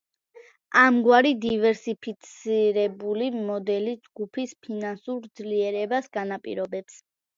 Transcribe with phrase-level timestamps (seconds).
[0.83, 6.99] ამგვარი დივერსიფიცირებული მოდელი ჯგუფის ფინანსურ ძლიერებას განაპირობებს.